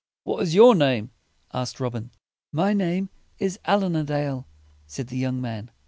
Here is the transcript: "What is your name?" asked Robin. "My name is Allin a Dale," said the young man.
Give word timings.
"What 0.23 0.41
is 0.41 0.55
your 0.55 0.73
name?" 0.73 1.11
asked 1.53 1.79
Robin. 1.79 2.09
"My 2.51 2.73
name 2.73 3.09
is 3.37 3.59
Allin 3.65 3.95
a 3.95 4.03
Dale," 4.03 4.47
said 4.87 5.09
the 5.09 5.15
young 5.17 5.39
man. 5.39 5.69